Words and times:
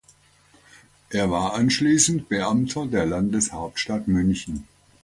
Er 1.11 1.29
war 1.29 1.53
anschließend 1.53 2.27
Beamter 2.27 2.87
der 2.87 3.05
Landeshauptstadt 3.05 4.07
München. 4.07 4.67